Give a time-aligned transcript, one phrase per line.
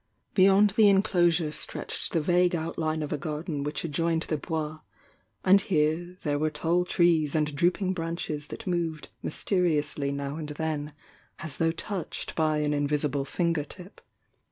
[0.33, 4.79] Beyond the enclosure stretched the vague outline of a garden which adjoined the Bois,
[5.45, 10.93] and here there were tall trees and drooping branches that moved mysteriously now and then,
[11.37, 14.01] as though touched by an invisible finger tip.